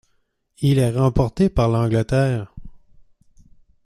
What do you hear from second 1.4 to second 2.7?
par l'Angleterre.